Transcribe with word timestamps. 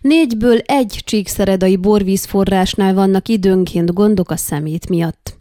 Négyből 0.00 0.58
egy 0.58 1.00
csíkszeredai 1.04 1.76
borvízforrásnál 1.76 2.94
vannak 2.94 3.28
időnként 3.28 3.92
gondok 3.94 4.30
a 4.30 4.36
szemét 4.36 4.88
miatt. 4.88 5.36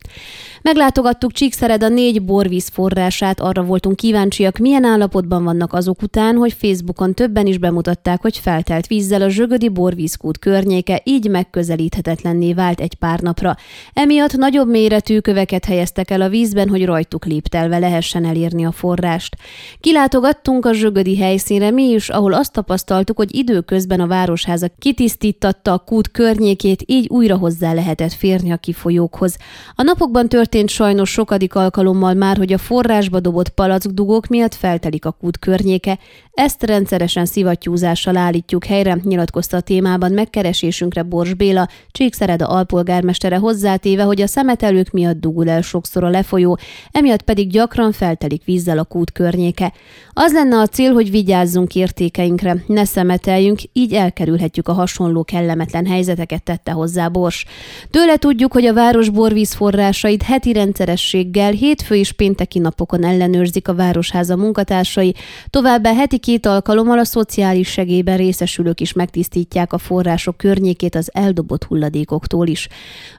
Meglátogattuk 0.62 1.32
Csíkszered 1.32 1.83
a 1.83 1.88
négy 1.88 2.24
borvíz 2.24 2.67
forrását, 2.67 3.40
arra 3.40 3.64
voltunk 3.64 3.96
kíváncsiak, 3.96 4.58
milyen 4.58 4.83
állapotban 4.83 5.43
vannak 5.43 5.74
azok 5.74 6.02
után, 6.02 6.36
hogy 6.36 6.54
Facebookon 6.54 7.14
többen 7.14 7.45
is 7.45 7.58
bemutatták, 7.58 8.21
hogy 8.21 8.38
feltelt 8.38 8.88
vízzel 8.88 9.21
a 9.21 9.30
zsögödi 9.30 9.70
borvízkút 9.70 10.39
környéke 10.39 11.02
így 11.04 11.30
megközelíthetetlenné 11.30 12.54
vált 12.54 12.80
egy 12.80 12.95
pár 12.95 13.20
napra. 13.20 13.55
Emiatt 13.93 14.34
nagyobb 14.34 14.70
méretű 14.70 15.20
köveket 15.20 15.66
helyeztek 15.66 16.12
el 16.12 16.21
a 16.21 16.30
vízben, 16.30 16.70
hogy 16.70 16.85
rajtuk 16.85 17.26
léptelve 17.26 17.77
lehessen 17.77 18.26
elérni 18.26 18.66
a 18.66 18.71
forrást. 18.71 19.35
Kilátogattunk 19.80 20.66
a 20.66 20.73
zsögödi 20.73 21.17
helyszínre 21.17 21.71
mi 21.71 21.84
is, 21.84 22.09
ahol 22.09 22.34
azt 22.34 22.52
tapasztaltuk, 22.52 23.17
hogy 23.17 23.35
időközben 23.35 23.99
a 23.99 24.08
városháza 24.08 24.67
kitisztítatta 24.80 25.73
a 25.73 25.77
kút 25.77 26.12
környékét, 26.12 26.84
így 26.85 27.08
újra 27.09 27.38
hozzá 27.38 27.73
lehetett 27.73 28.13
férni 28.13 28.52
a 28.52 28.58
kifolyókhoz. 28.58 29.38
A 29.76 29.84
napokban 29.97 30.29
történt 30.29 30.69
sajnos 30.69 31.09
sokadik 31.09 31.55
alkalommal 31.55 32.13
már, 32.13 32.37
hogy 32.37 32.53
a 32.53 32.57
forrásba 32.57 33.19
dobott 33.19 33.49
palackdugók 33.49 34.27
miatt 34.27 34.55
feltelik 34.55 35.05
a 35.05 35.11
kút 35.11 35.39
környéke, 35.39 35.99
ezt 36.38 36.64
rendszeresen 36.64 37.26
szivattyúzással 37.26 38.18
állítjuk 38.18 38.66
helyre, 38.66 38.98
nyilatkozta 39.04 39.58
a 39.58 39.62
témában 39.62 40.12
megkeresésünkre 40.12 41.04
Bors 41.04 41.34
Béla, 41.34 41.68
Csíkszereda 41.91 42.48
alpolgármestere 42.48 43.38
hozzátéve, 43.38 44.04
hogy 44.04 44.22
a 44.22 44.27
szemetelők 44.27 44.91
miatt 44.91 45.20
dugul 45.20 45.50
el 45.50 45.62
sokszor 45.62 46.04
a 46.04 46.10
lefolyó, 46.10 46.58
emiatt 46.91 47.22
pedig 47.22 47.50
gyakran 47.50 47.91
feltelik 47.91 48.46
vízzel 48.46 48.77
a 48.77 48.84
kút 48.84 49.12
környéke. 49.12 49.73
Az 50.13 50.34
lenne 50.34 50.58
a 50.58 50.68
cél, 50.68 50.94
hogy 50.94 51.12
vigyázzunk 51.12 51.76
értékeinkre, 51.76 52.63
ne 52.68 52.85
szemeteljünk, 52.85 53.60
így 53.74 53.94
elkerülhetjük 53.94 54.68
a 54.68 54.74
hasonló 54.74 55.24
kellemetlen 55.24 55.85
helyzeteket, 55.85 56.44
tette 56.44 56.72
hozzá 56.72 57.08
Bors. 57.08 57.46
Tőle 57.91 58.18
tudjuk, 58.18 58.54
hogy 58.54 58.66
a 58.66 58.74
város 58.74 59.10
borvíz 59.10 59.54
forrásait 59.54 60.24
heti 60.24 60.54
rendszerességgel 60.54 61.51
hétfő 61.51 61.96
és 61.96 62.12
pénteki 62.12 62.60
napokon 62.60 63.04
ellenőrzik 63.04 63.68
a 63.68 63.76
Városháza 63.76 64.36
munkatársai, 64.36 65.16
továbbá 65.50 65.94
heti 65.94 66.18
két 66.28 66.45
alkalommal 66.45 67.00
a 67.00 67.03
szociális 67.03 67.67
segélyben 67.67 68.17
részesülők 68.17 68.81
is 68.81 68.94
megtisztítják 68.94 69.73
a 69.73 69.78
források 69.78 70.38
környékét 70.38 70.95
az 70.95 71.09
eldobott 71.14 71.64
hulladékoktól 71.64 72.47
is. 72.47 72.67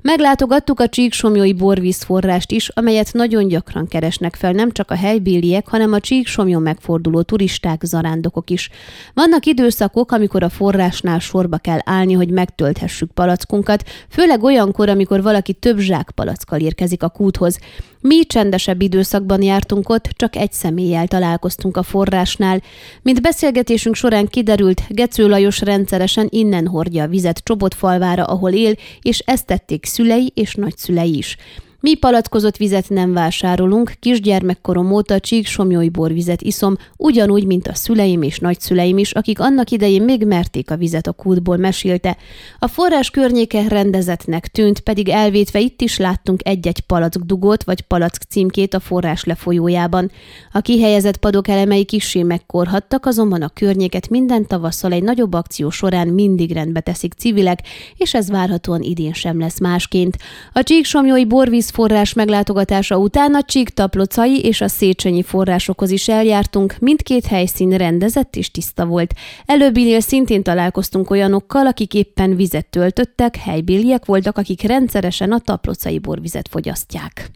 Meglátogattuk 0.03 0.81
a 0.81 0.89
Csíksomjói 0.89 1.53
borvízforrást 1.53 2.51
is, 2.51 2.69
amelyet 2.69 3.13
nagyon 3.13 3.49
gyakran 3.49 3.87
keresnek 3.87 4.35
fel 4.35 4.53
nem 4.53 4.73
csak 4.73 4.91
a 4.91 4.95
helybéliek, 4.95 5.69
hanem 5.69 5.93
a 5.93 6.01
Csíksomjon 6.01 6.63
megforduló 6.63 7.23
turisták, 7.23 7.83
zarándokok 7.85 8.51
is. 8.51 8.71
Vannak 9.15 9.47
időszakok, 9.47 10.13
amikor 10.13 10.43
a 10.43 10.49
forrásnál 10.49 11.19
sorba 11.19 11.57
kell 11.57 11.79
állni, 11.85 12.13
hogy 12.13 12.31
megtölthessük 12.31 13.11
palackunkat, 13.11 13.85
főleg 14.09 14.43
olyankor, 14.43 14.89
amikor 14.89 15.23
valaki 15.23 15.53
több 15.53 15.79
zsák 15.79 16.11
palackkal 16.15 16.61
érkezik 16.61 17.03
a 17.03 17.09
kúthoz. 17.09 17.59
Mi 18.01 18.25
csendesebb 18.25 18.81
időszakban 18.81 19.43
jártunk 19.43 19.89
ott, 19.89 20.05
csak 20.05 20.37
egy 20.37 20.53
személlyel 20.53 21.07
találkoztunk 21.07 21.77
a 21.77 21.83
forrásnál. 21.83 22.63
Mint 23.03 23.23
beszélgetésünk 23.23 23.95
során 23.95 24.27
kiderült, 24.27 24.83
Gecő 24.89 25.29
Lajos 25.29 25.61
rendszeresen 25.61 26.27
innen 26.31 26.67
hordja 26.67 27.03
a 27.03 27.09
vizet 27.09 27.39
Csobotfalvára, 27.45 28.25
ahol 28.25 28.53
él, 28.53 28.75
és 29.03 29.19
ezt 29.19 29.47
tették 29.47 29.85
szülei 29.85 30.33
és 30.35 30.55
nagyszülei 30.55 31.17
is. 31.17 31.37
Mi 31.81 31.95
palackozott 31.95 32.57
vizet 32.57 32.89
nem 32.89 33.13
vásárolunk, 33.13 33.93
kisgyermekkorom 34.01 34.93
óta 34.93 35.21
csík 35.21 35.47
somjói 35.47 35.89
borvizet 35.89 36.43
iszom, 36.43 36.77
ugyanúgy, 36.97 37.47
mint 37.47 37.69
a 37.69 37.75
szüleim 37.75 38.23
és 38.23 38.39
nagyszüleim 38.39 38.99
is, 38.99 39.13
akik 39.13 39.41
annak 39.41 39.71
idején 39.71 40.03
még 40.03 40.27
merték 40.27 40.71
a 40.71 40.77
vizet 40.77 41.07
a 41.07 41.13
kútból, 41.13 41.57
mesélte. 41.57 42.17
A 42.59 42.69
forrás 42.69 43.11
környéke 43.11 43.69
rendezetnek 43.69 44.47
tűnt, 44.47 44.81
pedig 44.81 45.09
elvétve 45.09 45.61
itt 45.61 45.81
is 45.81 45.99
láttunk 45.99 46.41
egy-egy 46.45 46.81
palack 46.81 47.19
dugót 47.25 47.65
vagy 47.65 47.81
palack 47.81 48.23
címkét 48.29 48.75
a 48.75 48.81
forrás 48.81 49.25
lefolyójában. 49.25 50.11
A 50.53 50.61
kihelyezett 50.61 51.17
padok 51.17 51.49
elemei 51.49 51.85
kissé 51.85 52.23
megkorhattak, 52.23 53.07
azonban 53.07 53.43
a 53.43 53.49
környéket 53.49 54.09
minden 54.09 54.47
tavasszal 54.47 54.93
egy 54.93 55.03
nagyobb 55.03 55.33
akció 55.33 55.71
során 55.71 56.09
mindig 56.09 56.53
rendbe 56.53 56.81
teszik 56.81 57.13
civilek, 57.13 57.59
és 57.97 58.15
ez 58.15 58.31
várhatóan 58.31 58.83
idén 58.83 59.13
sem 59.13 59.39
lesz 59.39 59.61
másként. 59.61 60.17
A 60.53 60.63
csíksomjói 60.63 61.25
borvíz 61.25 61.67
vízforrás 61.79 62.13
meglátogatása 62.13 62.97
után 62.97 63.35
a 63.35 63.43
Csíktaplocai 63.43 64.41
és 64.41 64.61
a 64.61 64.69
Széchenyi 64.69 65.23
forrásokhoz 65.23 65.91
is 65.91 66.09
eljártunk, 66.09 66.77
mindkét 66.81 67.27
helyszín 67.27 67.71
rendezett 67.71 68.37
és 68.37 68.51
tiszta 68.51 68.87
volt. 68.87 69.15
Előbbinél 69.47 70.01
szintén 70.01 70.43
találkoztunk 70.43 71.11
olyanokkal, 71.11 71.67
akik 71.67 71.95
éppen 71.95 72.37
vizet 72.37 72.67
töltöttek, 72.67 73.37
helybéliek 73.37 74.05
voltak, 74.05 74.39
akik 74.39 74.63
rendszeresen 74.63 75.33
a 75.33 75.39
taplocai 75.39 75.99
borvizet 75.99 76.49
fogyasztják. 76.51 77.31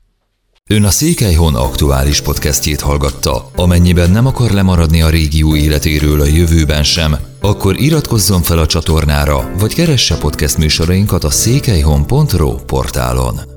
Ön 0.71 0.85
a 0.85 0.91
Székelyhon 0.91 1.55
aktuális 1.55 2.21
podcastjét 2.21 2.81
hallgatta. 2.81 3.51
Amennyiben 3.57 4.11
nem 4.11 4.27
akar 4.27 4.51
lemaradni 4.51 5.03
a 5.03 5.11
régió 5.11 5.57
életéről 5.57 6.21
a 6.21 6.27
jövőben 6.27 6.83
sem, 6.83 7.17
akkor 7.41 7.81
iratkozzon 7.81 8.43
fel 8.43 8.59
a 8.59 8.67
csatornára, 8.67 9.51
vagy 9.59 9.75
keresse 9.75 10.17
podcast 10.17 10.59
műsorainkat 10.59 11.25
a 11.25 11.31
székelyhon.pro 11.31 12.55
portálon. 12.55 13.52